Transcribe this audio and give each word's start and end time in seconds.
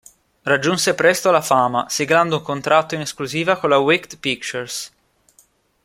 Raggiunse 0.41 0.95
presto 0.95 1.29
la 1.29 1.41
fama, 1.43 1.85
siglando 1.87 2.37
un 2.37 2.41
contratto 2.41 2.95
in 2.95 3.01
esclusiva 3.01 3.57
con 3.59 3.69
la 3.69 3.77
Wicked 3.77 4.17
Pictures. 4.17 4.91